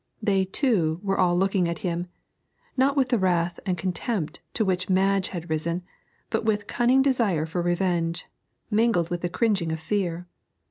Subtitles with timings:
[0.19, 2.07] They, too, were all looking at him,
[2.75, 5.83] not with the wrath and contempt to which Madge had risen,
[6.31, 8.25] but with cunning desire for revenge,
[8.71, 10.25] mingled with the cringing of fear.